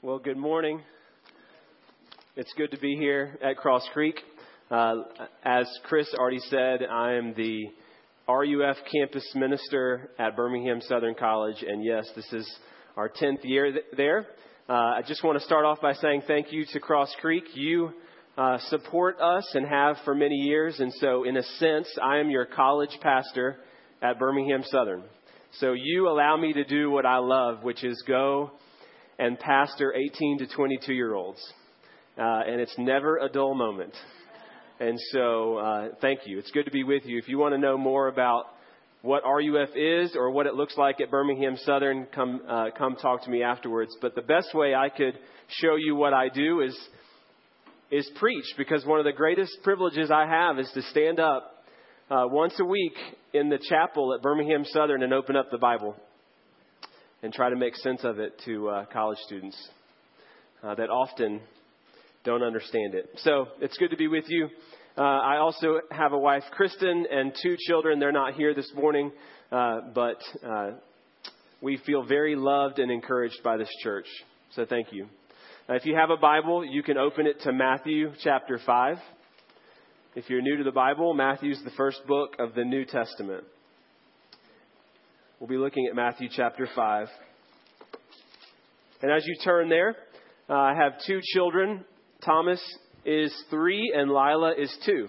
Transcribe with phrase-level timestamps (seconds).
[0.00, 0.80] Well, good morning.
[2.36, 4.14] It's good to be here at Cross Creek.
[4.70, 4.98] Uh,
[5.44, 7.64] as Chris already said, I am the
[8.28, 12.48] RUF campus minister at Birmingham Southern College, and yes, this is
[12.96, 14.28] our 10th year th- there.
[14.68, 17.42] Uh, I just want to start off by saying thank you to Cross Creek.
[17.54, 17.90] You
[18.36, 22.30] uh, support us and have for many years, and so in a sense, I am
[22.30, 23.56] your college pastor
[24.00, 25.02] at Birmingham Southern.
[25.58, 28.52] So you allow me to do what I love, which is go
[29.18, 31.40] and pastor 18 to 22 year olds.
[32.16, 33.94] Uh, and it's never a dull moment.
[34.80, 36.38] And so, uh, thank you.
[36.38, 37.18] It's good to be with you.
[37.18, 38.44] If you want to know more about
[39.02, 43.24] what RUF is or what it looks like at Birmingham Southern, come uh, come talk
[43.24, 43.96] to me afterwards.
[44.00, 46.78] But the best way I could show you what I do is
[47.90, 51.64] is preach because one of the greatest privileges I have is to stand up
[52.10, 52.94] uh, once a week
[53.32, 55.96] in the chapel at Birmingham Southern and open up the Bible
[57.22, 59.56] and try to make sense of it to uh, college students
[60.62, 61.40] uh, that often
[62.24, 63.08] don't understand it.
[63.18, 64.48] So it's good to be with you.
[64.96, 68.00] Uh, I also have a wife, Kristen, and two children.
[68.00, 69.12] They're not here this morning,
[69.52, 70.70] uh, but uh,
[71.62, 74.06] we feel very loved and encouraged by this church.
[74.54, 75.06] So thank you.
[75.68, 78.96] If you have a Bible, you can open it to Matthew chapter 5.
[80.14, 83.44] If you're new to the Bible, Matthew's the first book of the New Testament.
[85.40, 87.06] We'll be looking at Matthew chapter 5.
[89.02, 89.94] And as you turn there,
[90.50, 91.84] uh, I have two children.
[92.24, 92.60] Thomas
[93.04, 95.06] is three, and Lila is two.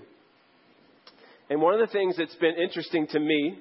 [1.49, 3.57] And one of the things that's been interesting to me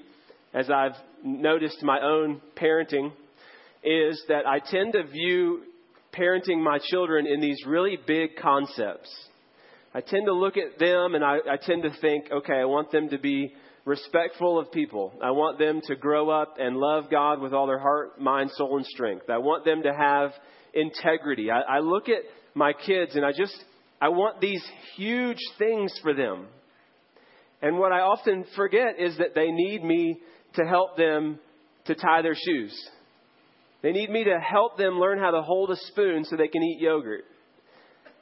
[0.52, 0.92] as I've
[1.24, 3.12] noticed my own parenting
[3.82, 5.62] is that I tend to view
[6.12, 9.08] parenting my children in these really big concepts.
[9.94, 12.92] I tend to look at them and I, I tend to think, okay, I want
[12.92, 13.54] them to be
[13.88, 15.14] respectful of people.
[15.22, 18.76] I want them to grow up and love God with all their heart, mind, soul,
[18.76, 19.30] and strength.
[19.30, 20.32] I want them to have
[20.74, 21.50] integrity.
[21.50, 22.22] I, I look at
[22.54, 23.56] my kids and I just,
[24.00, 24.62] I want these
[24.96, 26.46] huge things for them.
[27.62, 30.18] And what I often forget is that they need me
[30.54, 31.38] to help them
[31.86, 32.78] to tie their shoes.
[33.82, 36.62] They need me to help them learn how to hold a spoon so they can
[36.62, 37.24] eat yogurt.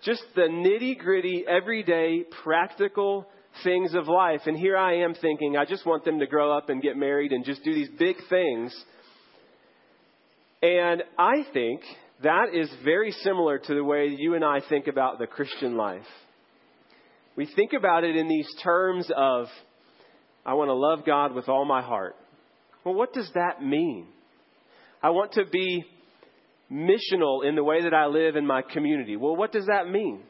[0.05, 3.27] Just the nitty gritty, everyday, practical
[3.65, 4.43] things of life.
[4.47, 7.33] And here I am thinking, I just want them to grow up and get married
[7.33, 8.75] and just do these big things.
[10.63, 11.83] And I think
[12.23, 16.07] that is very similar to the way you and I think about the Christian life.
[17.37, 19.47] We think about it in these terms of,
[20.45, 22.17] I want to love God with all my heart.
[22.85, 24.07] Well, what does that mean?
[25.03, 25.85] I want to be
[26.73, 29.17] missional in the way that I live in my community.
[29.17, 30.23] Well, what does that mean?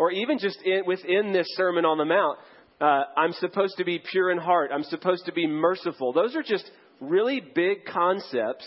[0.00, 2.38] Or even just in, within this Sermon on the Mount,
[2.80, 4.70] uh, I'm supposed to be pure in heart.
[4.72, 6.14] I'm supposed to be merciful.
[6.14, 6.68] Those are just
[7.02, 8.66] really big concepts.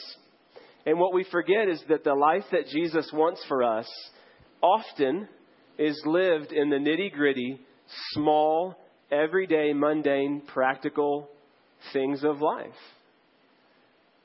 [0.85, 3.89] And what we forget is that the life that Jesus wants for us
[4.61, 5.27] often
[5.79, 7.59] is lived in the nitty gritty,
[8.11, 8.75] small,
[9.11, 11.29] everyday, mundane, practical
[11.93, 12.69] things of life.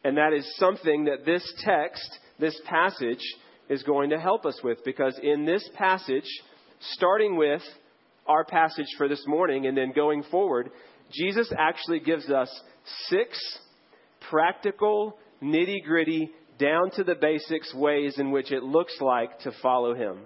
[0.04, 3.24] And that is something that this text, this passage,
[3.70, 6.28] is going to help us with because in this passage,
[6.80, 7.62] starting with
[8.26, 10.70] our passage for this morning and then going forward,
[11.12, 12.48] Jesus actually gives us
[13.06, 13.38] six
[14.30, 19.94] practical, nitty gritty, down to the basics ways in which it looks like to follow
[19.94, 20.18] Him.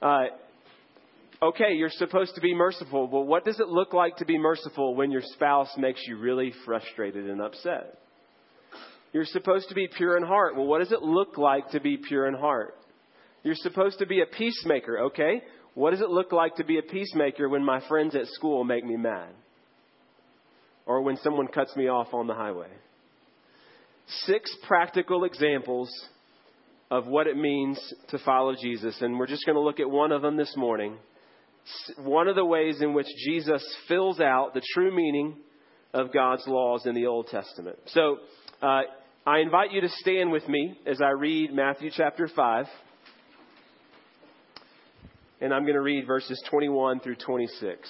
[0.00, 0.24] Uh,
[1.42, 4.94] okay, you're supposed to be merciful, but what does it look like to be merciful
[4.94, 7.98] when your spouse makes you really frustrated and upset?
[9.12, 10.56] You're supposed to be pure in heart.
[10.56, 12.74] Well, what does it look like to be pure in heart?
[13.46, 15.40] You're supposed to be a peacemaker, okay?
[15.74, 18.84] What does it look like to be a peacemaker when my friends at school make
[18.84, 19.28] me mad?
[20.84, 22.66] Or when someone cuts me off on the highway?
[24.24, 25.88] Six practical examples
[26.90, 29.00] of what it means to follow Jesus.
[29.00, 30.96] And we're just going to look at one of them this morning.
[31.98, 35.36] One of the ways in which Jesus fills out the true meaning
[35.94, 37.78] of God's laws in the Old Testament.
[37.86, 38.16] So,
[38.60, 38.80] uh,
[39.24, 42.66] I invite you to stand with me as I read Matthew chapter 5
[45.40, 47.88] and I'm going to read verses 21 through 26.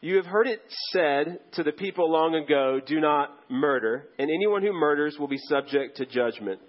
[0.00, 0.60] You have heard it
[0.92, 5.38] said to the people long ago, Do not murder, and anyone who murders will be
[5.48, 6.60] subject to judgment.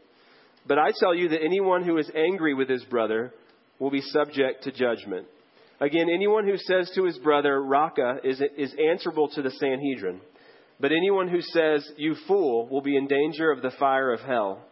[0.68, 3.33] But I tell you that anyone who is angry with his brother
[3.77, 5.27] will be subject to judgment.
[5.80, 10.21] Again, anyone who says to his brother, Raca, is, is answerable to the Sanhedrin.
[10.80, 14.66] But anyone who says, You fool, will be in danger of the fire of hell.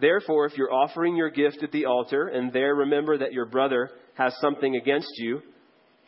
[0.00, 3.90] Therefore, if you're offering your gift at the altar and there remember that your brother
[4.14, 5.42] has something against you,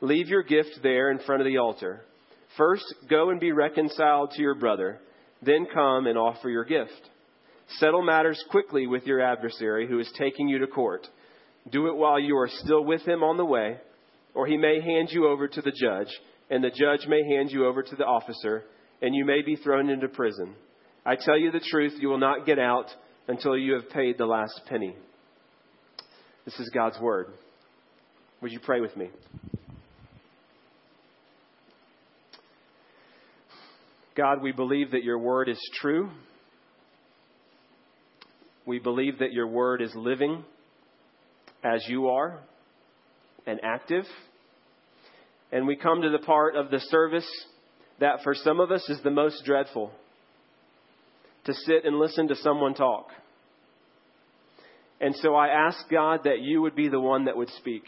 [0.01, 2.03] leave your gift there in front of the altar.
[2.57, 5.01] First, go and be reconciled to your brother.
[5.43, 7.11] Then come and offer your gift.
[7.79, 11.07] Settle matters quickly with your adversary who is taking you to court.
[11.71, 13.79] Do it while you are still with him on the way,
[14.35, 16.13] or he may hand you over to the judge,
[16.51, 18.65] and the judge may hand you over to the officer,
[19.01, 20.55] and you may be thrown into prison.
[21.07, 22.87] I tell you the truth, you will not get out
[23.29, 24.95] until you have paid the last penny.
[26.45, 27.29] This is God's word.
[28.43, 29.09] Would you pray with me?
[34.17, 36.11] God, we believe that your word is true.
[38.67, 40.45] We believe that your word is living
[41.65, 42.39] as you are
[43.47, 44.05] and active.
[45.51, 47.29] And we come to the part of the service
[48.01, 49.91] that for some of us is the most dreadful
[51.45, 53.09] to sit and listen to someone talk.
[55.01, 57.85] And so I ask God that you would be the one that would speak.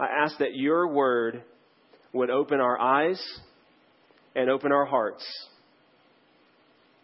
[0.00, 1.42] I ask that your word
[2.12, 3.22] would open our eyes
[4.34, 5.24] and open our hearts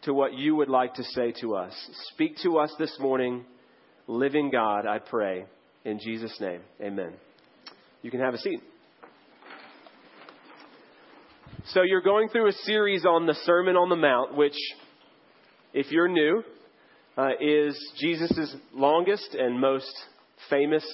[0.03, 1.73] to what you would like to say to us.
[2.13, 3.45] Speak to us this morning,
[4.07, 5.47] living God, I pray.
[5.85, 7.13] In Jesus' name, amen.
[8.03, 8.61] You can have a seat.
[11.67, 14.57] So, you're going through a series on the Sermon on the Mount, which,
[15.75, 16.43] if you're new,
[17.17, 19.93] uh, is Jesus' longest and most
[20.49, 20.85] famous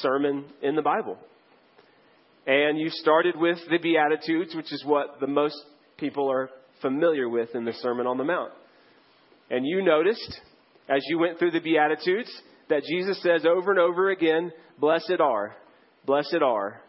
[0.00, 1.18] sermon in the Bible.
[2.46, 5.56] And you started with the Beatitudes, which is what the most
[5.98, 6.50] people are
[6.80, 8.52] familiar with in the Sermon on the Mount.
[9.50, 10.40] And you noticed,
[10.88, 12.30] as you went through the Beatitudes,
[12.68, 15.56] that Jesus says over and over again, Blessed are,
[16.04, 16.80] blessed are,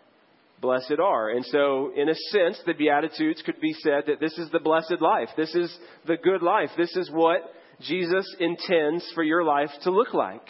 [0.61, 1.29] blessed are.
[1.29, 5.01] And so, in a sense, the Beatitudes could be said that this is the blessed
[5.01, 5.29] life.
[5.35, 5.75] This is
[6.05, 6.69] the good life.
[6.77, 7.41] This is what
[7.81, 10.45] Jesus intends for your life to look like.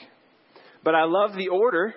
[0.84, 1.94] But I love the order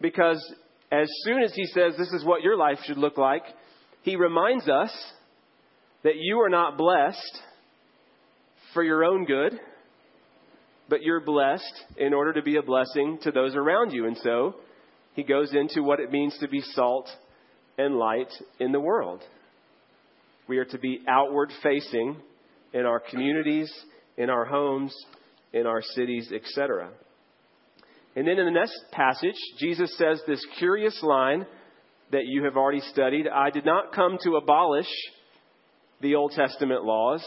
[0.00, 0.42] because
[0.90, 3.42] as soon as he says this is what your life should look like,
[4.02, 4.92] he reminds us
[6.02, 7.40] that you are not blessed
[8.72, 9.58] for your own good,
[10.88, 14.06] but you're blessed in order to be a blessing to those around you.
[14.06, 14.56] And so
[15.14, 17.08] he goes into what it means to be salt
[17.78, 19.22] and light in the world.
[20.48, 22.16] We are to be outward facing
[22.72, 23.72] in our communities,
[24.16, 24.94] in our homes,
[25.52, 26.90] in our cities, etc.
[28.16, 31.46] And then in the next passage, Jesus says this curious line
[32.12, 34.88] that you have already studied I did not come to abolish
[36.00, 37.24] the Old Testament laws,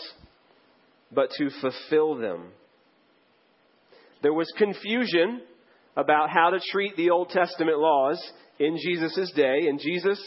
[1.11, 2.51] but to fulfill them.
[4.21, 5.41] There was confusion
[5.97, 8.23] about how to treat the Old Testament laws
[8.59, 10.19] in Jesus' day, and Jesus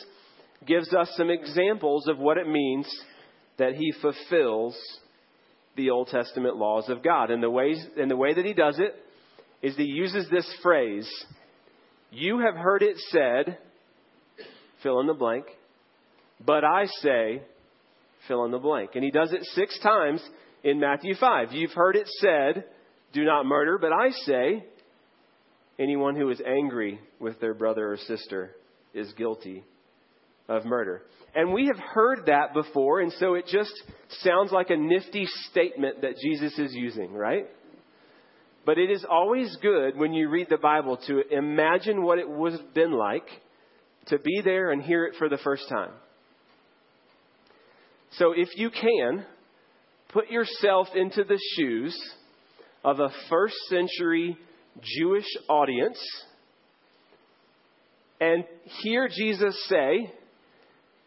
[0.66, 2.86] gives us some examples of what it means
[3.56, 4.76] that he fulfills
[5.76, 7.30] the Old Testament laws of God.
[7.30, 8.94] And the, ways, and the way that he does it
[9.62, 11.08] is he uses this phrase
[12.10, 13.58] You have heard it said,
[14.82, 15.44] fill in the blank,
[16.44, 17.42] but I say,
[18.26, 18.90] fill in the blank.
[18.94, 20.20] And he does it six times
[20.64, 21.52] in Matthew 5.
[21.52, 22.64] You've heard it said,
[23.12, 24.64] do not murder, but I say,
[25.80, 28.50] anyone who is angry with their brother or sister
[28.94, 29.64] is guilty
[30.48, 31.02] of murder.
[31.34, 33.72] And we have heard that before, and so it just
[34.22, 37.46] sounds like a nifty statement that Jesus is using, right?
[38.66, 42.52] But it is always good when you read the Bible to imagine what it would
[42.52, 43.26] have been like
[44.06, 45.92] to be there and hear it for the first time.
[48.12, 49.24] So if you can,
[50.08, 51.96] put yourself into the shoes
[52.82, 54.36] of a first century
[54.82, 55.98] Jewish audience
[58.20, 58.44] and
[58.82, 60.12] hear Jesus say,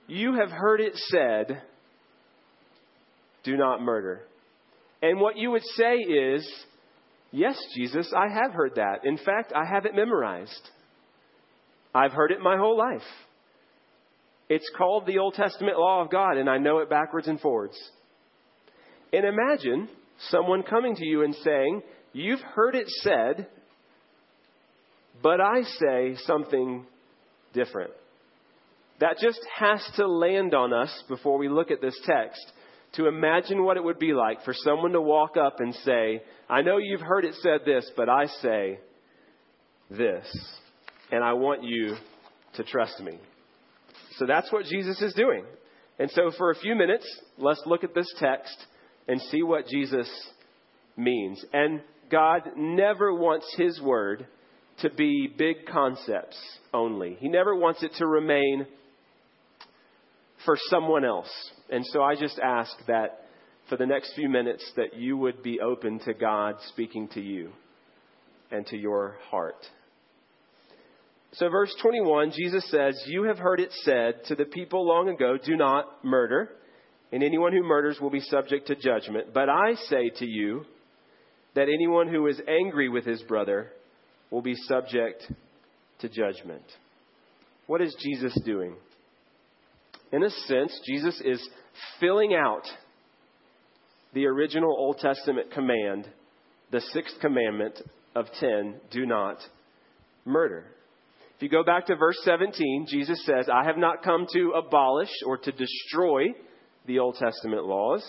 [0.07, 1.61] You have heard it said,
[3.43, 4.21] do not murder.
[5.01, 6.47] And what you would say is,
[7.31, 9.05] Yes, Jesus, I have heard that.
[9.05, 10.69] In fact, I have it memorized.
[11.93, 13.01] I've heard it my whole life.
[14.49, 17.75] It's called the Old Testament law of God, and I know it backwards and forwards.
[19.11, 19.89] And imagine
[20.29, 21.81] someone coming to you and saying,
[22.13, 23.47] You've heard it said,
[25.21, 26.85] but I say something
[27.53, 27.91] different.
[28.99, 32.51] That just has to land on us before we look at this text
[32.93, 36.61] to imagine what it would be like for someone to walk up and say, I
[36.61, 38.79] know you've heard it said this, but I say
[39.89, 40.25] this.
[41.11, 41.95] And I want you
[42.55, 43.19] to trust me.
[44.17, 45.43] So that's what Jesus is doing.
[45.97, 47.05] And so for a few minutes,
[47.37, 48.55] let's look at this text
[49.07, 50.09] and see what Jesus
[50.95, 51.43] means.
[51.51, 51.81] And
[52.13, 54.27] God never wants His word
[54.81, 56.37] to be big concepts
[56.71, 57.17] only.
[57.19, 58.67] He never wants it to remain
[60.45, 61.31] for someone else.
[61.71, 63.21] And so I just ask that
[63.67, 67.51] for the next few minutes that you would be open to God speaking to you
[68.51, 69.65] and to your heart.
[71.31, 75.35] So, verse 21, Jesus says, You have heard it said to the people long ago,
[75.43, 76.49] do not murder,
[77.11, 79.33] and anyone who murders will be subject to judgment.
[79.33, 80.65] But I say to you
[81.55, 83.71] that anyone who is angry with his brother
[84.31, 85.23] will be subject
[85.99, 86.63] to judgment.
[87.67, 88.75] What is Jesus doing?
[90.11, 91.47] In a sense, Jesus is
[91.99, 92.63] filling out
[94.13, 96.07] the original Old Testament command,
[96.71, 97.79] the sixth commandment
[98.15, 99.37] of 10 do not
[100.25, 100.65] murder.
[101.35, 105.09] If you go back to verse 17, Jesus says, I have not come to abolish
[105.25, 106.27] or to destroy
[106.85, 108.03] the Old Testament laws,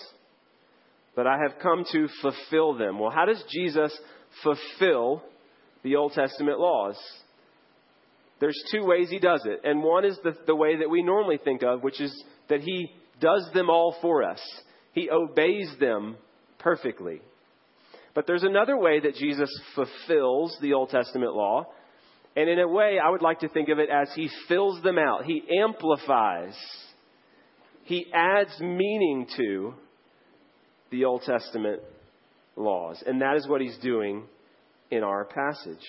[1.15, 2.99] but I have come to fulfill them.
[2.99, 3.97] Well, how does Jesus
[4.43, 5.23] fulfill
[5.83, 6.97] the Old Testament laws?
[8.39, 9.61] There's two ways he does it.
[9.63, 12.89] And one is the, the way that we normally think of, which is that he
[13.21, 14.41] does them all for us.
[14.93, 16.17] He obeys them
[16.59, 17.21] perfectly.
[18.13, 21.65] But there's another way that Jesus fulfills the Old Testament law.
[22.35, 24.97] And in a way, I would like to think of it as he fills them
[24.97, 25.23] out.
[25.23, 26.55] He amplifies.
[27.83, 29.73] He adds meaning to
[30.95, 31.81] the Old Testament
[32.55, 33.03] laws.
[33.05, 34.23] And that is what he's doing
[34.89, 35.83] in our passage.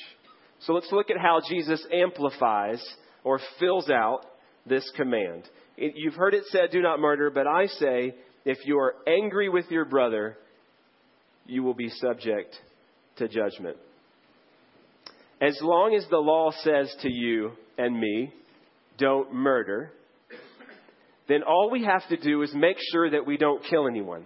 [0.60, 2.82] So let's look at how Jesus amplifies
[3.22, 4.22] or fills out
[4.66, 5.44] this command.
[5.76, 9.70] You've heard it said, do not murder, but I say, if you are angry with
[9.70, 10.36] your brother,
[11.46, 12.56] you will be subject
[13.18, 13.76] to judgment.
[15.40, 18.32] As long as the law says to you and me,
[18.98, 19.92] don't murder,
[21.28, 24.24] then all we have to do is make sure that we don't kill anyone.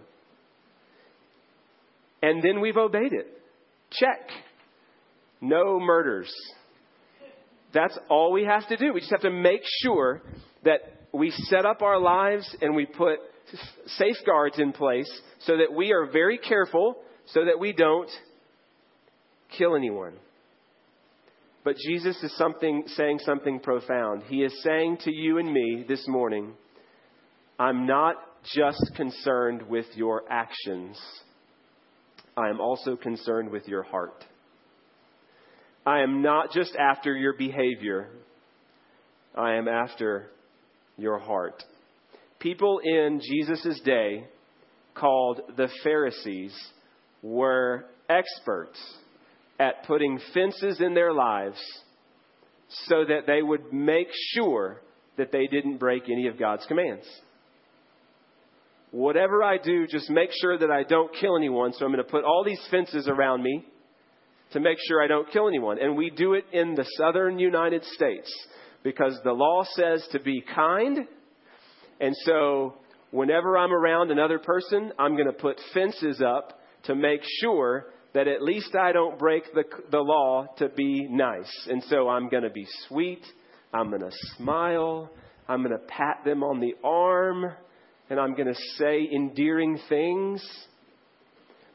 [2.22, 3.26] And then we've obeyed it.
[3.90, 4.28] Check.
[5.40, 6.32] No murders.
[7.72, 8.92] That's all we have to do.
[8.92, 10.22] We just have to make sure
[10.64, 10.80] that
[11.12, 13.18] we set up our lives and we put
[13.86, 15.10] safeguards in place
[15.40, 16.96] so that we are very careful
[17.26, 18.10] so that we don't
[19.56, 20.14] kill anyone.
[21.64, 24.22] But Jesus is something, saying something profound.
[24.24, 26.54] He is saying to you and me this morning,
[27.58, 28.16] I'm not
[28.54, 30.98] just concerned with your actions,
[32.40, 34.25] I am also concerned with your heart.
[35.85, 38.09] I am not just after your behavior,
[39.35, 40.30] I am after
[40.97, 41.62] your heart.
[42.38, 44.25] People in Jesus' day,
[44.94, 46.56] called the Pharisees,
[47.23, 48.78] were experts
[49.59, 51.61] at putting fences in their lives
[52.87, 54.80] so that they would make sure
[55.18, 57.06] that they didn't break any of God's commands.
[58.92, 61.73] Whatever I do, just make sure that I don't kill anyone.
[61.73, 63.64] So I'm going to put all these fences around me
[64.52, 65.78] to make sure I don't kill anyone.
[65.80, 68.32] And we do it in the southern United States
[68.82, 71.06] because the law says to be kind.
[72.00, 72.75] And so
[73.11, 78.26] whenever I'm around another person, I'm going to put fences up to make sure that
[78.26, 81.50] at least I don't break the, the law to be nice.
[81.68, 83.23] And so I'm going to be sweet.
[83.73, 85.11] I'm going to smile.
[85.49, 87.52] I'm going to pat them on the arm.
[88.11, 90.47] And I'm going to say endearing things.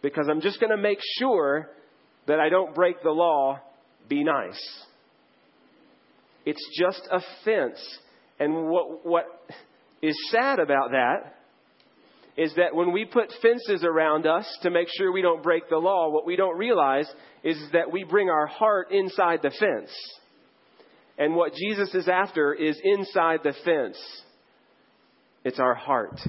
[0.01, 1.69] Because I'm just going to make sure
[2.27, 3.59] that I don't break the law,
[4.07, 4.61] be nice.
[6.45, 7.79] It's just a fence.
[8.39, 9.25] And what, what
[10.01, 11.35] is sad about that
[12.37, 15.77] is that when we put fences around us to make sure we don't break the
[15.77, 17.07] law, what we don't realize
[17.43, 19.89] is that we bring our heart inside the fence.
[21.17, 23.97] And what Jesus is after is inside the fence.
[25.45, 26.19] It's our heart.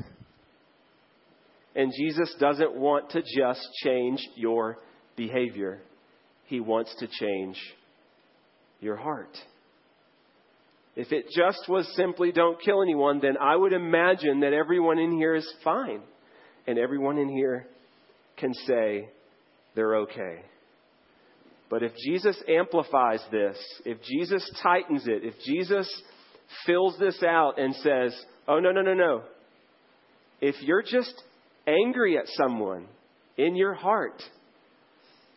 [1.75, 4.79] And Jesus doesn't want to just change your
[5.17, 5.81] behavior,
[6.45, 7.57] He wants to change
[8.81, 9.37] your heart.
[10.95, 15.13] If it just was simply don't kill anyone, then I would imagine that everyone in
[15.13, 16.01] here is fine.
[16.67, 17.67] And everyone in here
[18.39, 19.09] can say
[19.75, 20.43] they're okay.
[21.69, 25.91] But if Jesus amplifies this, if Jesus tightens it, if Jesus
[26.65, 28.15] fills this out and says,
[28.49, 29.23] oh, no, no, no, no.
[30.41, 31.15] If you're just
[31.67, 32.87] angry at someone
[33.37, 34.23] in your heart,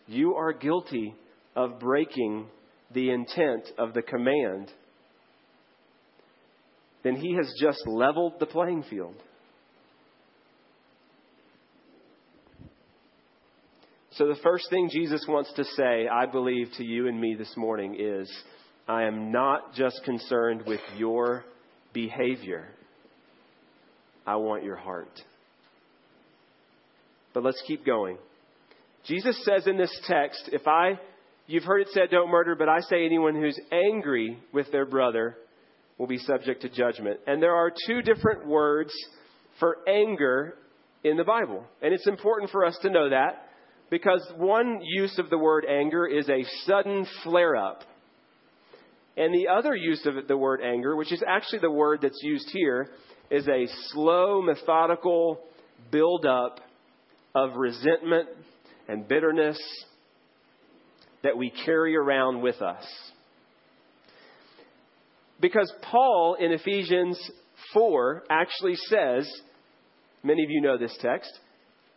[0.08, 1.16] you are guilty
[1.56, 2.48] of breaking
[2.94, 4.72] the intent of the command
[7.04, 9.16] then he has just leveled the playing field.
[14.12, 17.54] So, the first thing Jesus wants to say, I believe, to you and me this
[17.56, 18.30] morning is
[18.88, 21.46] I am not just concerned with your
[21.94, 22.68] behavior,
[24.29, 25.09] I want your heart.
[27.33, 28.19] But let's keep going.
[29.07, 31.00] Jesus says in this text, if I,
[31.48, 35.36] you've heard it said, don't murder, but I say anyone who's angry with their brother
[35.98, 37.19] will be subject to judgment.
[37.25, 38.91] And there are two different words
[39.59, 40.53] for anger
[41.03, 41.65] in the Bible.
[41.81, 43.48] And it's important for us to know that
[43.89, 47.81] because one use of the word anger is a sudden flare up.
[49.17, 52.48] And the other use of the word anger, which is actually the word that's used
[52.53, 52.91] here,
[53.31, 55.39] is a slow, methodical
[55.91, 56.59] buildup
[57.36, 58.27] of resentment
[58.88, 59.59] and bitterness
[61.24, 62.86] that we carry around with us.
[65.39, 67.19] Because Paul in Ephesians
[67.74, 69.29] 4 actually says,
[70.24, 71.31] many of you know this text,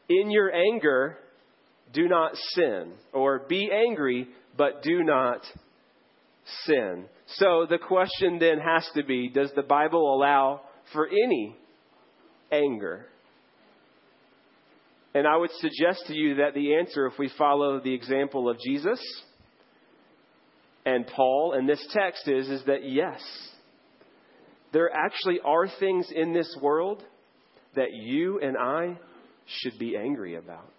[0.09, 1.17] in your anger,
[1.93, 2.93] do not sin.
[3.13, 5.41] Or be angry, but do not
[6.65, 7.07] sin.
[7.27, 10.63] So the question then has to be Does the Bible allow
[10.93, 11.57] for any
[12.51, 13.07] anger?
[15.15, 18.57] And I would suggest to you that the answer, if we follow the example of
[18.67, 19.01] Jesus
[20.87, 23.21] and Paul and this text, is, is that yes,
[24.73, 27.03] there actually are things in this world
[27.77, 28.99] that you and I
[29.47, 30.71] should be angry about.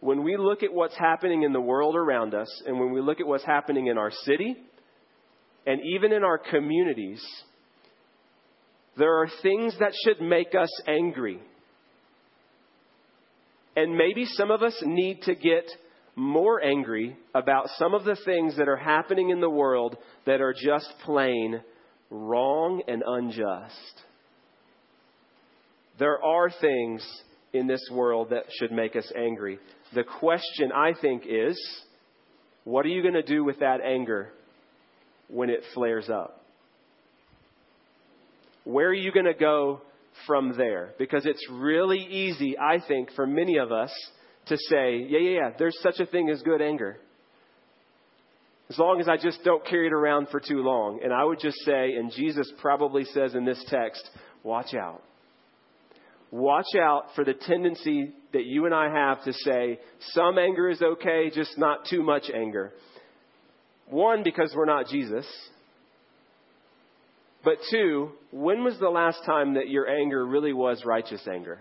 [0.00, 3.20] When we look at what's happening in the world around us, and when we look
[3.20, 4.56] at what's happening in our city,
[5.66, 7.22] and even in our communities,
[8.96, 11.40] there are things that should make us angry.
[13.74, 15.64] And maybe some of us need to get
[16.14, 19.96] more angry about some of the things that are happening in the world
[20.26, 21.62] that are just plain
[22.10, 24.02] wrong and unjust.
[25.98, 27.06] There are things
[27.54, 29.58] in this world that should make us angry.
[29.94, 31.58] The question, I think, is
[32.64, 34.32] what are you going to do with that anger
[35.28, 36.41] when it flares up?
[38.64, 39.82] Where are you going to go
[40.26, 40.94] from there?
[40.98, 43.92] Because it's really easy, I think, for many of us
[44.46, 46.98] to say, yeah, yeah, yeah, there's such a thing as good anger.
[48.70, 51.00] As long as I just don't carry it around for too long.
[51.02, 54.08] And I would just say, and Jesus probably says in this text,
[54.42, 55.02] watch out.
[56.30, 59.78] Watch out for the tendency that you and I have to say,
[60.12, 62.72] some anger is okay, just not too much anger.
[63.88, 65.26] One, because we're not Jesus.
[67.44, 71.60] But two, when was the last time that your anger really was righteous anger?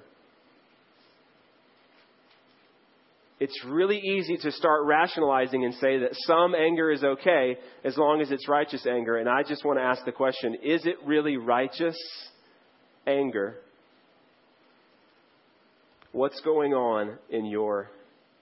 [3.40, 8.22] It's really easy to start rationalizing and say that some anger is okay as long
[8.22, 9.18] as it's righteous anger.
[9.18, 11.98] And I just want to ask the question is it really righteous
[13.08, 13.56] anger?
[16.12, 17.90] What's going on in your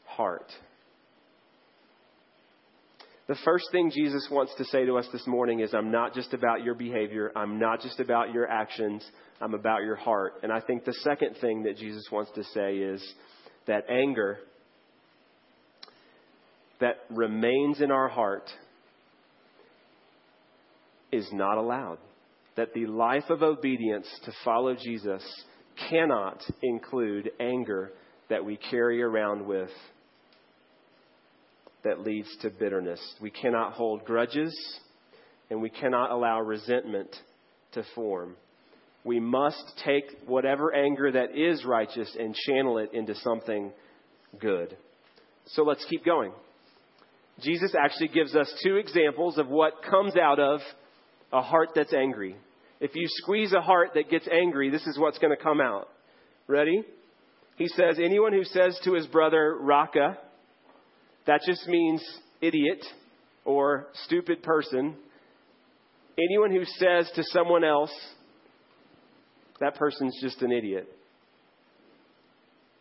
[0.05, 0.51] heart?
[3.29, 6.33] The first thing Jesus wants to say to us this morning is I'm not just
[6.33, 9.05] about your behavior, I'm not just about your actions,
[9.39, 10.33] I'm about your heart.
[10.41, 13.13] And I think the second thing that Jesus wants to say is
[13.67, 14.39] that anger
[16.79, 18.49] that remains in our heart
[21.11, 21.99] is not allowed.
[22.57, 25.23] That the life of obedience to follow Jesus
[25.87, 27.91] cannot include anger
[28.31, 29.69] that we carry around with
[31.83, 32.99] that leads to bitterness.
[33.21, 34.53] We cannot hold grudges,
[35.49, 37.15] and we cannot allow resentment
[37.73, 38.35] to form.
[39.03, 43.71] We must take whatever anger that is righteous and channel it into something
[44.39, 44.75] good.
[45.47, 46.33] So let's keep going.
[47.41, 50.59] Jesus actually gives us two examples of what comes out of
[51.31, 52.35] a heart that's angry.
[52.81, 55.87] If you squeeze a heart that gets angry, this is what's going to come out.
[56.47, 56.83] Ready?
[57.55, 60.17] He says, Anyone who says to his brother, Raca,
[61.29, 62.03] that just means
[62.41, 62.83] idiot
[63.45, 64.95] or stupid person.
[66.17, 67.91] Anyone who says to someone else,
[69.59, 70.91] that person's just an idiot,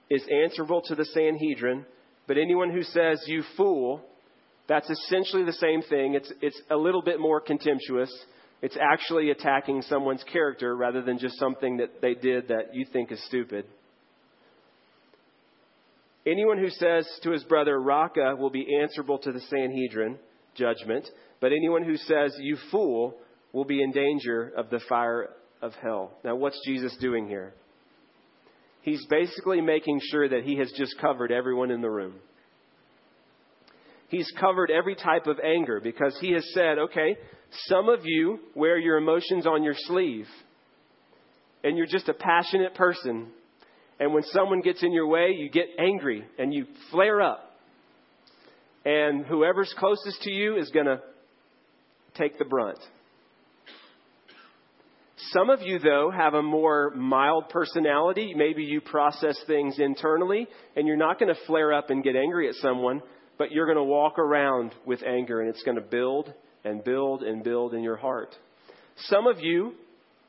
[0.08, 1.84] is answerable to the Sanhedrin.
[2.26, 4.00] But anyone who says, you fool,
[4.66, 6.14] that's essentially the same thing.
[6.14, 8.10] It's, it's a little bit more contemptuous.
[8.62, 13.12] It's actually attacking someone's character rather than just something that they did that you think
[13.12, 13.66] is stupid.
[16.30, 20.18] Anyone who says to his brother, Raca, will be answerable to the Sanhedrin
[20.54, 21.08] judgment,
[21.40, 23.14] but anyone who says, You fool,
[23.52, 25.30] will be in danger of the fire
[25.62, 26.12] of hell.
[26.24, 27.54] Now, what's Jesus doing here?
[28.82, 32.16] He's basically making sure that he has just covered everyone in the room.
[34.08, 37.16] He's covered every type of anger because he has said, okay,
[37.66, 40.26] some of you wear your emotions on your sleeve
[41.64, 43.28] and you're just a passionate person
[44.00, 47.44] and when someone gets in your way, you get angry and you flare up.
[48.84, 51.00] And whoever's closest to you is going to
[52.14, 52.78] take the brunt.
[55.32, 58.34] Some of you, though, have a more mild personality.
[58.36, 62.48] Maybe you process things internally, and you're not going to flare up and get angry
[62.48, 63.02] at someone,
[63.36, 66.32] but you're going to walk around with anger, and it's going to build
[66.64, 68.34] and build and build in your heart.
[69.06, 69.74] Some of you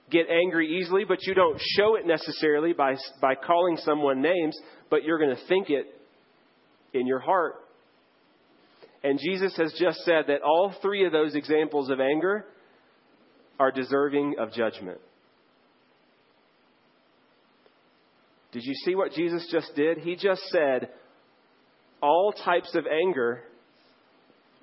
[0.09, 4.57] get angry easily, but you don't show it necessarily by, by calling someone names,
[4.89, 5.85] but you're going to think it
[6.93, 7.55] in your heart.
[9.03, 12.45] And Jesus has just said that all three of those examples of anger
[13.59, 14.99] are deserving of judgment.
[18.51, 19.99] Did you see what Jesus just did?
[19.99, 20.89] He just said,
[22.01, 23.43] all types of anger,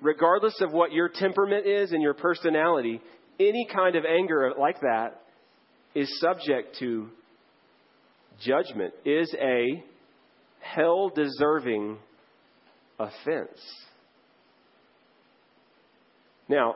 [0.01, 3.01] regardless of what your temperament is and your personality,
[3.39, 5.21] any kind of anger like that
[5.95, 7.07] is subject to
[8.39, 9.83] judgment, is a
[10.59, 11.97] hell deserving
[12.99, 13.59] offense.
[16.49, 16.75] Now,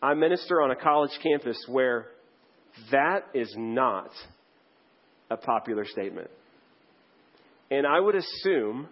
[0.00, 2.06] I minister on a college campus where
[2.90, 4.10] that is not
[5.30, 6.30] a popular statement.
[7.70, 8.88] And I would assume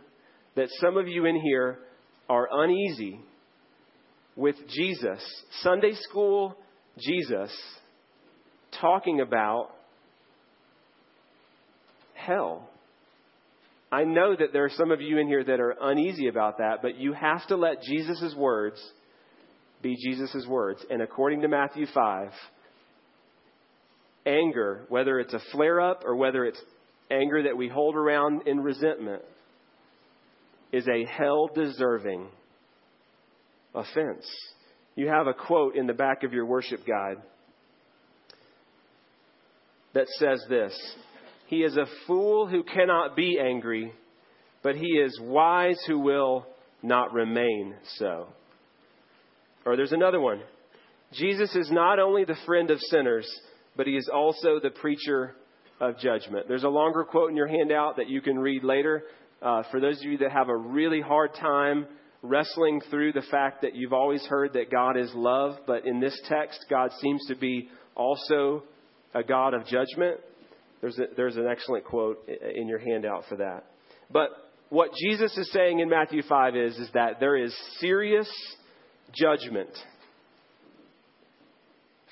[0.57, 1.79] that some of you in here
[2.29, 3.21] are uneasy
[4.37, 5.21] with Jesus,
[5.63, 6.57] Sunday school
[6.99, 7.51] Jesus,
[8.81, 9.71] talking about
[12.15, 12.69] hell.
[13.93, 16.79] I know that there are some of you in here that are uneasy about that,
[16.81, 18.81] but you have to let Jesus' words
[19.83, 20.85] be Jesus' words.
[20.91, 22.31] And according to Matthew 5,
[24.27, 26.61] anger, whether it's a flare up or whether it's
[27.11, 29.23] anger that we hold around in resentment,
[30.73, 32.29] is a hell deserving
[33.75, 34.25] offense.
[34.95, 37.17] You have a quote in the back of your worship guide
[39.95, 40.79] that says this
[41.47, 43.93] He is a fool who cannot be angry,
[44.63, 46.47] but he is wise who will
[46.83, 48.29] not remain so.
[49.67, 50.41] Or there's another one.
[51.13, 53.29] Jesus is not only the friend of sinners,
[53.77, 55.35] but he is also the preacher
[55.81, 56.47] of judgment.
[56.49, 59.05] There's a longer quote in your handout that you can read later.
[59.43, 61.87] Uh, for those of you that have a really hard time
[62.23, 66.19] wrestling through the fact that you've always heard that God is love, but in this
[66.29, 68.63] text, God seems to be also
[69.15, 70.21] a God of judgment.
[70.81, 73.65] There's, a, there's an excellent quote in your handout for that.
[74.11, 74.31] But
[74.71, 78.31] what Jesus is saying in Matthew 5 is, is that there is serious
[79.15, 79.71] judgment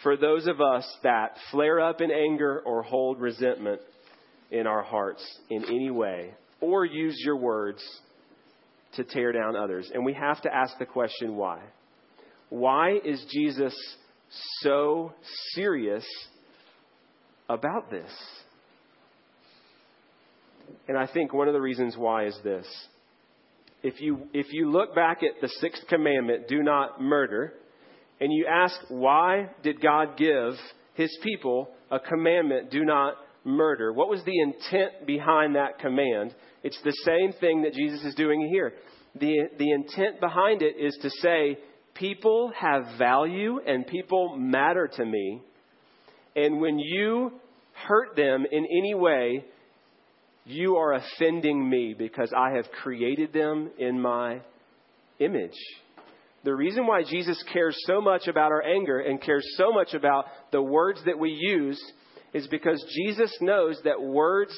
[0.02, 3.80] for those of us that flare up in anger or hold resentment
[4.50, 7.82] in our hearts in any way, or use your words
[8.94, 9.90] to tear down others.
[9.92, 11.60] And we have to ask the question why?
[12.48, 13.74] Why is Jesus
[14.60, 15.12] so
[15.54, 16.06] serious
[17.48, 18.10] about this?
[20.86, 22.66] And I think one of the reasons why is this.
[23.82, 27.54] If you, if you look back at the sixth commandment, do not murder,
[28.20, 30.54] and you ask, why did God give
[30.94, 33.92] his people a commandment, do not murder?
[33.92, 36.34] What was the intent behind that command?
[36.62, 38.72] It's the same thing that Jesus is doing here.
[39.14, 41.58] The, the intent behind it is to say,
[41.94, 45.42] people have value and people matter to me.
[46.36, 47.32] And when you
[47.86, 49.44] hurt them in any way,
[50.44, 54.40] you are offending me because I have created them in my
[55.18, 55.56] image.
[56.44, 60.26] The reason why Jesus cares so much about our anger and cares so much about
[60.52, 61.80] the words that we use
[62.32, 64.54] is because Jesus knows that words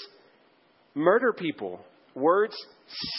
[0.94, 1.80] murder people.
[2.14, 2.54] Words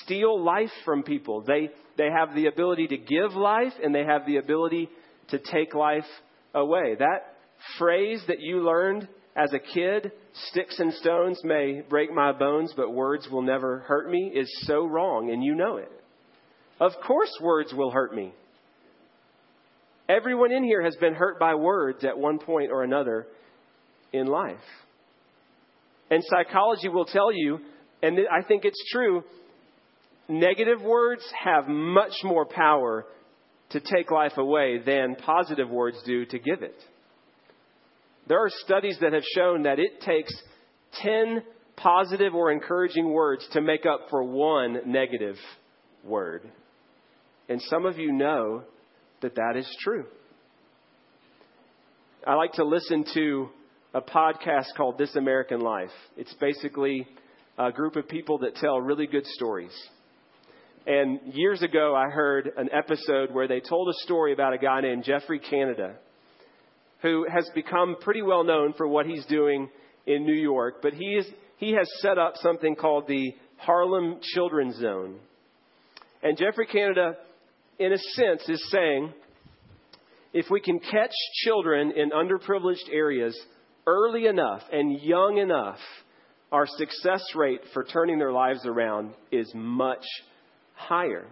[0.04, 1.42] steal life from people.
[1.42, 4.90] They, they have the ability to give life and they have the ability
[5.30, 6.06] to take life
[6.54, 6.96] away.
[7.00, 7.31] That
[7.78, 10.12] phrase that you learned as a kid,
[10.50, 14.86] sticks and stones may break my bones, but words will never hurt me, is so
[14.86, 15.92] wrong, and you know it.
[16.80, 18.34] Of course, words will hurt me.
[20.10, 23.28] Everyone in here has been hurt by words at one point or another
[24.12, 24.58] in life.
[26.10, 27.60] And psychology will tell you,
[28.04, 29.24] and I think it's true,
[30.28, 33.06] negative words have much more power
[33.70, 36.76] to take life away than positive words do to give it.
[38.32, 40.34] There are studies that have shown that it takes
[41.02, 41.44] 10
[41.76, 45.36] positive or encouraging words to make up for one negative
[46.02, 46.50] word.
[47.50, 48.64] And some of you know
[49.22, 50.06] that that is true.
[52.26, 53.50] I like to listen to
[53.94, 55.92] a podcast called This American Life.
[56.16, 57.06] It's basically
[57.58, 59.78] a group of people that tell really good stories.
[60.88, 64.80] And years ago, I heard an episode where they told a story about a guy
[64.80, 65.98] named Geoffrey Canada,
[67.02, 69.70] who has become pretty well known for what he's doing
[70.06, 70.76] in New York.
[70.82, 75.20] But he, is, he has set up something called the Harlem Children's Zone.
[76.24, 77.16] And Geoffrey Canada
[77.82, 79.12] in a sense, is saying
[80.34, 81.12] if we can catch
[81.44, 83.38] children in underprivileged areas
[83.88, 85.80] early enough and young enough,
[86.52, 90.06] our success rate for turning their lives around is much
[90.76, 91.26] higher.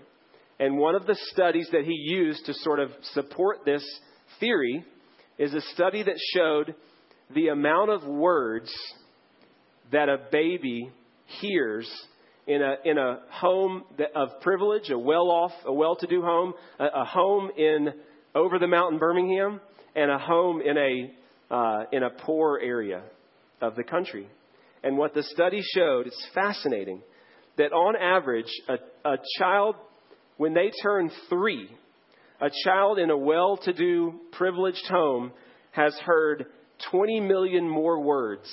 [0.59, 3.83] And one of the studies that he used to sort of support this
[4.39, 4.83] theory
[5.39, 6.75] is a study that showed
[7.33, 8.69] the amount of words
[9.91, 10.91] that a baby
[11.41, 11.89] hears
[12.45, 13.83] in a, in a home
[14.15, 17.93] of privilege, a well off, a well to do home, a, a, home in
[18.35, 19.61] over the mountain Birmingham,
[19.95, 23.03] and a home in a, uh, in a poor area
[23.61, 24.27] of the country.
[24.83, 27.01] And what the study showed, it's fascinating,
[27.57, 29.75] that on average, a, a child,
[30.37, 31.69] when they turn three,
[32.41, 35.31] a child in a well to do, privileged home
[35.71, 36.45] has heard
[36.91, 38.49] 20 million more words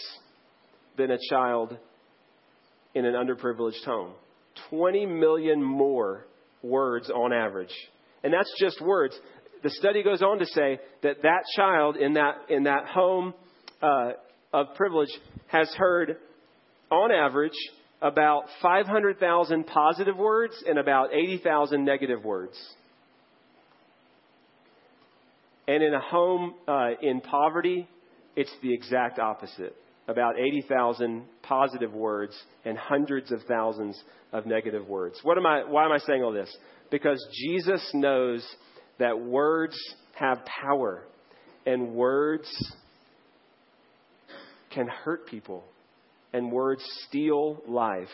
[0.97, 1.77] than a child
[2.95, 4.13] in an underprivileged home.
[4.71, 6.27] 20 million more
[6.63, 7.75] words on average.
[8.25, 9.15] And that's just words.
[9.63, 13.35] The study goes on to say that that child in that, in that home
[13.83, 14.13] uh,
[14.53, 15.11] of privilege
[15.49, 16.17] has heard,
[16.91, 17.53] on average,
[18.03, 22.57] about 500,000 positive words and about 80,000 negative words.
[25.69, 27.89] And in a home uh, in poverty,
[28.37, 29.75] it's the exact opposite
[30.09, 34.01] about 80,000 positive words and hundreds of thousands
[34.33, 35.19] of negative words.
[35.23, 36.55] What am I, why am I saying all this?
[36.91, 38.47] Because Jesus knows
[38.99, 39.77] that words
[40.15, 41.03] have power
[41.67, 42.47] and words
[44.73, 45.65] can hurt people
[46.33, 48.09] and words steal life.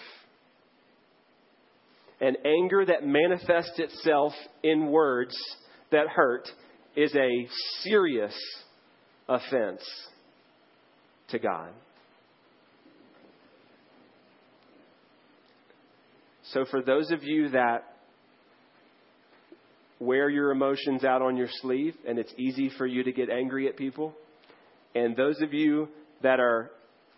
[2.21, 5.35] And anger that manifests itself in words
[5.91, 6.49] that hurt
[6.97, 7.49] is a
[7.83, 8.35] serious
[9.29, 9.83] offense
[11.29, 11.71] to God.
[16.53, 17.85] So, for those of you that
[19.99, 23.69] wear your emotions out on your sleeve and it's easy for you to get angry
[23.69, 24.13] at people,
[24.95, 25.89] and those of you
[26.23, 26.71] that are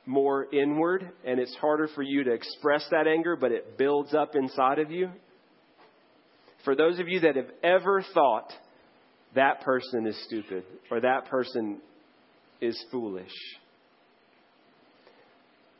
[0.07, 4.37] more inward and it's harder for you to express that anger, but it builds up
[4.37, 5.11] inside of you,
[6.65, 8.53] for those of you that have ever thought
[9.35, 11.81] that person is stupid or that person
[12.61, 13.33] is foolish,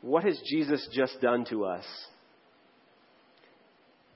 [0.01, 1.85] what has Jesus just done to us?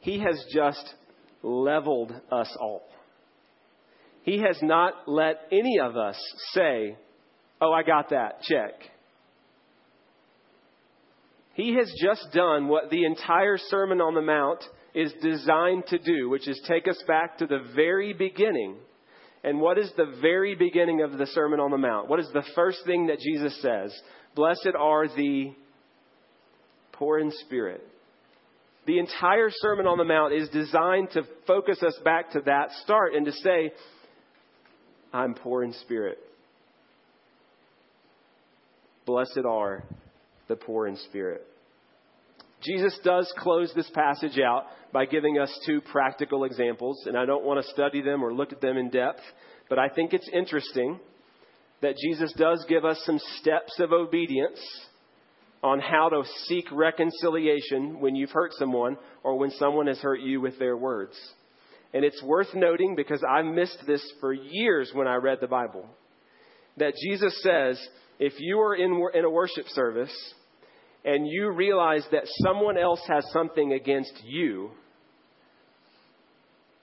[0.02, 0.93] He has just
[1.41, 2.84] leveled us all.
[4.23, 6.17] He has not let any of us
[6.54, 6.97] say,
[7.62, 8.73] Oh, I got that, check.
[11.56, 16.30] He has just done what the entire Sermon on the Mount is designed to do,
[16.30, 18.78] which is take us back to the very beginning.
[19.43, 22.10] And what is the very beginning of the Sermon on the Mount?
[22.10, 23.97] What is the first thing that Jesus says?
[24.36, 25.54] Blessed are the
[26.93, 27.82] poor in spirit.
[28.86, 33.13] The entire Sermon on the Mount is designed to focus us back to that start
[33.13, 33.71] and to say,
[35.13, 36.17] I'm poor in spirit.
[39.06, 39.84] Blessed are
[40.47, 41.45] the poor in spirit.
[42.61, 47.45] Jesus does close this passage out by giving us two practical examples, and I don't
[47.45, 49.21] want to study them or look at them in depth,
[49.69, 50.99] but I think it's interesting
[51.81, 54.59] that Jesus does give us some steps of obedience
[55.63, 60.41] on how to seek reconciliation when you've hurt someone or when someone has hurt you
[60.41, 61.17] with their words.
[61.93, 65.89] And it's worth noting because I missed this for years when I read the Bible
[66.77, 67.79] that Jesus says
[68.19, 70.13] if you are in, in a worship service
[71.05, 74.71] and you realize that someone else has something against you,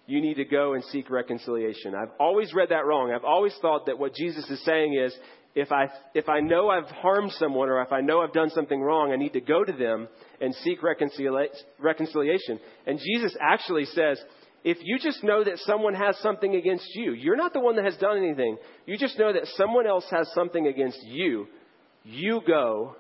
[0.07, 1.95] you need to go and seek reconciliation.
[1.95, 3.13] I've always read that wrong.
[3.13, 5.15] I've always thought that what Jesus is saying is
[5.55, 8.81] if I, if I know I've harmed someone or if I know I've done something
[8.81, 10.07] wrong, I need to go to them
[10.41, 12.61] and seek reconciliation.
[12.87, 14.21] And Jesus actually says,
[14.65, 17.85] if you just know that someone has something against you, you're not the one that
[17.85, 18.59] has done anything.
[18.85, 21.47] You just know that someone else has something against you.
[22.05, 22.97] You go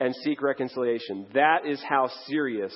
[0.00, 1.26] and seek reconciliation.
[1.34, 2.74] That is how serious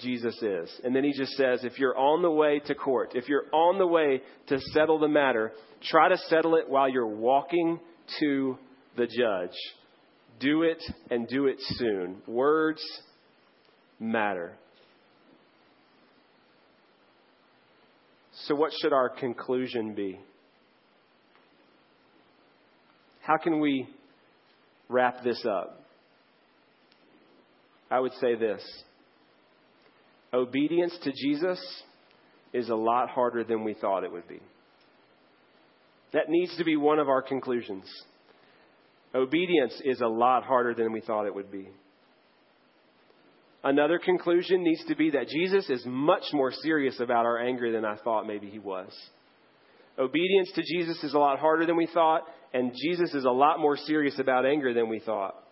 [0.00, 0.70] Jesus is.
[0.84, 3.78] And then he just says, if you're on the way to court, if you're on
[3.78, 5.52] the way to settle the matter,
[5.90, 7.80] try to settle it while you're walking
[8.20, 8.58] to
[8.96, 9.56] the judge.
[10.40, 12.22] Do it and do it soon.
[12.26, 12.82] Words
[13.98, 14.56] matter.
[18.46, 20.18] So, what should our conclusion be?
[23.22, 23.88] How can we
[24.88, 25.83] wrap this up?
[27.94, 28.60] I would say this
[30.32, 31.60] obedience to Jesus
[32.52, 34.40] is a lot harder than we thought it would be.
[36.12, 37.84] That needs to be one of our conclusions.
[39.14, 41.68] Obedience is a lot harder than we thought it would be.
[43.62, 47.84] Another conclusion needs to be that Jesus is much more serious about our anger than
[47.84, 48.90] I thought maybe he was.
[50.00, 53.60] Obedience to Jesus is a lot harder than we thought, and Jesus is a lot
[53.60, 55.43] more serious about anger than we thought.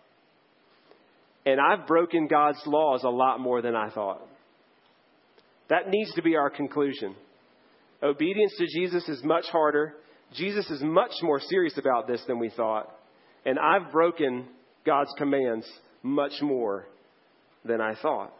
[1.45, 4.21] And I've broken God's laws a lot more than I thought.
[5.69, 7.15] That needs to be our conclusion.
[8.01, 9.95] Obedience to Jesus is much harder.
[10.33, 12.89] Jesus is much more serious about this than we thought.
[13.45, 14.45] And I've broken
[14.85, 15.65] God's commands
[16.01, 16.85] much more
[17.65, 18.33] than I thought.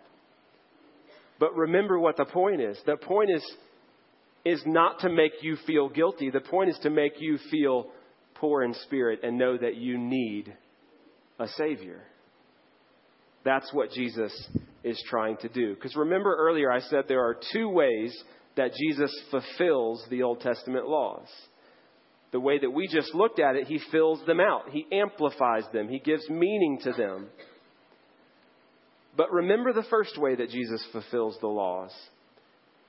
[1.40, 2.78] But remember what the point is.
[2.86, 3.44] The point is,
[4.46, 6.30] is not to make you feel guilty.
[6.30, 7.88] The point is to make you feel
[8.36, 10.54] poor in spirit and know that you need
[11.40, 12.02] a Savior.
[13.44, 14.34] That's what Jesus
[14.84, 15.76] is trying to do.
[15.76, 18.16] Because remember earlier I said there are two ways
[18.56, 21.28] that Jesus fulfills the Old Testament laws.
[22.32, 24.70] The way that we just looked at it, he fills them out.
[24.72, 25.88] He amplifies them.
[25.88, 27.28] He gives meaning to them.
[29.16, 31.92] But remember the first way that Jesus fulfills the laws.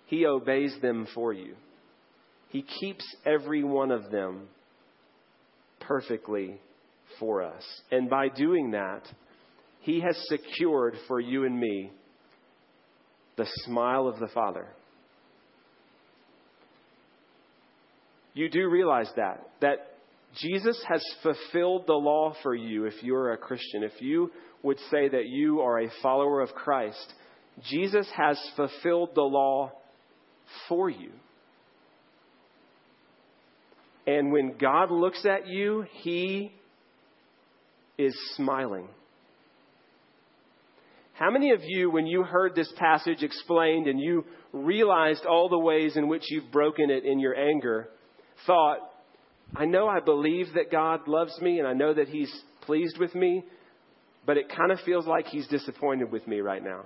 [0.07, 1.55] He obeys them for you.
[2.49, 4.49] He keeps every one of them
[5.81, 6.61] perfectly
[7.19, 7.63] for us.
[7.91, 9.03] And by doing that,
[9.85, 11.93] He has secured for you and me
[13.37, 14.67] the smile of the Father.
[18.33, 19.99] You do realize that, that
[20.41, 23.83] Jesus has fulfilled the law for you if you're a Christian.
[23.83, 27.13] If you would say that you are a follower of Christ,
[27.69, 29.71] Jesus has fulfilled the law
[30.67, 31.11] for you.
[34.07, 36.53] And when God looks at you, He
[37.99, 38.89] is smiling.
[41.15, 45.59] How many of you, when you heard this passage explained and you realized all the
[45.59, 47.89] ways in which you've broken it in your anger,
[48.47, 48.79] thought,
[49.55, 53.15] I know I believe that God loves me and I know that He's pleased with
[53.15, 53.45] me,
[54.27, 56.83] but it kind of feels like He's disappointed with me right now?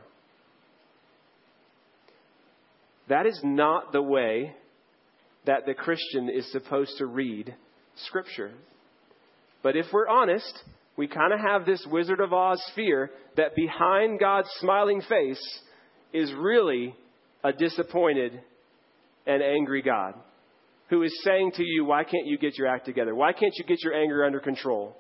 [3.09, 4.55] That is not the way
[5.47, 7.55] that the Christian is supposed to read
[8.05, 8.53] Scripture.
[9.62, 10.62] But if we're honest,
[10.99, 15.41] we kind of have this Wizard of Oz fear that behind God's smiling face
[16.13, 16.93] is really
[17.45, 18.33] a disappointed
[19.25, 20.15] and angry God
[20.91, 23.15] who is saying to you, Why can't you get your act together?
[23.15, 24.97] Why can't you get your anger under control?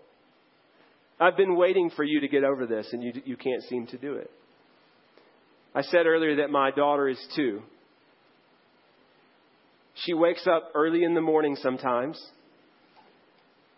[1.18, 3.98] I've been waiting for you to get over this, and you, you can't seem to
[3.98, 4.30] do it.
[5.74, 7.62] I said earlier that my daughter is two.
[9.94, 12.24] She wakes up early in the morning sometimes,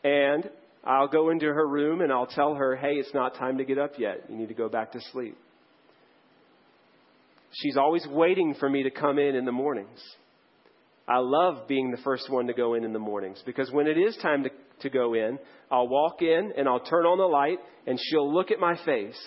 [0.04, 0.50] and
[0.84, 3.78] I'll go into her room and I'll tell her, hey, it's not time to get
[3.78, 4.24] up yet.
[4.28, 5.36] You need to go back to sleep.
[7.52, 10.00] She's always waiting for me to come in in the mornings.
[11.08, 13.98] I love being the first one to go in in the mornings because when it
[13.98, 14.50] is time to,
[14.82, 15.38] to go in,
[15.70, 19.20] I'll walk in and I'll turn on the light and she'll look at my face.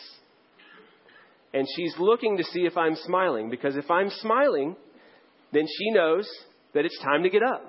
[1.54, 4.76] And she's looking to see if I'm smiling because if I'm smiling,
[5.52, 6.28] then she knows
[6.74, 7.64] that it's time to get up.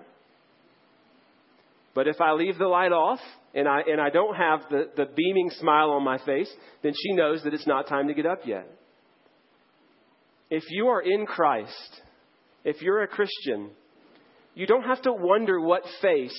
[1.94, 3.20] But if I leave the light off
[3.54, 7.12] and I, and I don't have the, the beaming smile on my face, then she
[7.12, 8.66] knows that it's not time to get up yet.
[10.50, 12.00] If you are in Christ,
[12.64, 13.70] if you're a Christian,
[14.54, 16.36] you don't have to wonder what face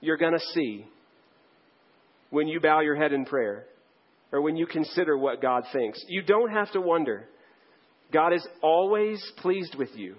[0.00, 0.86] you're going to see
[2.30, 3.66] when you bow your head in prayer
[4.32, 6.00] or when you consider what God thinks.
[6.08, 7.28] You don't have to wonder.
[8.12, 10.16] God is always pleased with you.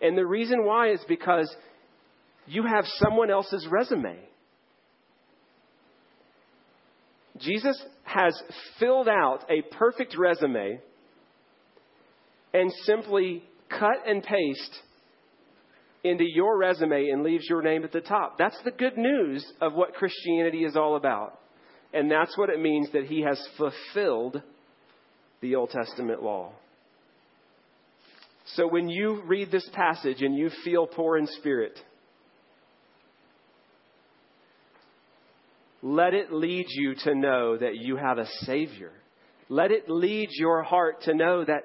[0.00, 1.54] And the reason why is because
[2.46, 4.18] you have someone else's resume.
[7.38, 8.40] Jesus has
[8.78, 10.80] filled out a perfect resume
[12.52, 14.80] and simply cut and paste
[16.04, 18.38] into your resume and leaves your name at the top.
[18.38, 21.40] That's the good news of what Christianity is all about.
[21.92, 24.42] And that's what it means that he has fulfilled
[25.40, 26.52] the Old Testament law.
[28.56, 31.78] So when you read this passage and you feel poor in spirit,
[35.84, 38.90] let it lead you to know that you have a Savior.
[39.50, 41.64] Let it lead your heart to know that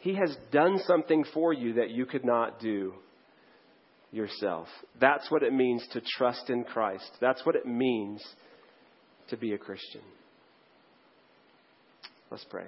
[0.00, 2.92] He has done something for you that you could not do
[4.12, 4.68] yourself.
[5.00, 7.10] That's what it means to trust in Christ.
[7.22, 8.22] That's what it means
[9.30, 10.02] to be a Christian.
[12.30, 12.66] Let's pray.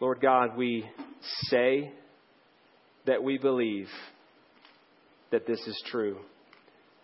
[0.00, 0.88] Lord God, we
[1.50, 1.92] say
[3.04, 3.88] that we believe
[5.30, 6.18] that this is true,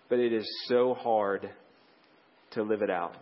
[0.08, 1.50] but it is so hard
[2.52, 3.14] to live it out.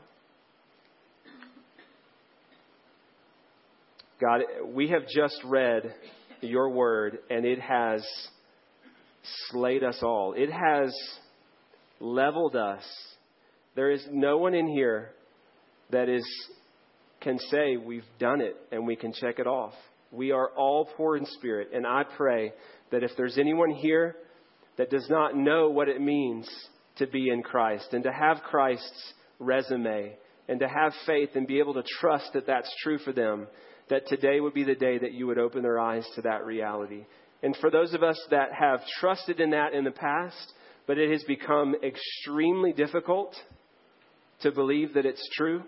[4.20, 5.94] God, we have just read
[6.40, 8.06] your word, and it has
[9.50, 10.34] slayed us all.
[10.36, 10.94] It has
[12.00, 12.84] leveled us.
[13.74, 15.10] There is no one in here
[15.90, 16.24] that is
[17.20, 19.72] can say we've done it and we can check it off.
[20.12, 21.70] We are all poor in spirit.
[21.72, 22.52] And I pray
[22.92, 24.16] that if there's anyone here
[24.78, 26.48] that does not know what it means
[26.96, 30.16] to be in Christ and to have Christ's resume
[30.48, 33.46] and to have faith and be able to trust that that's true for them,
[33.88, 37.04] that today would be the day that you would open their eyes to that reality.
[37.42, 40.52] And for those of us that have trusted in that in the past,
[40.86, 43.34] but it has become extremely difficult
[44.42, 45.62] to believe that it's true,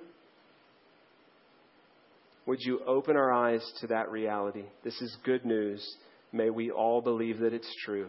[2.46, 4.64] would you open our eyes to that reality?
[4.84, 5.84] This is good news.
[6.32, 8.08] May we all believe that it's true.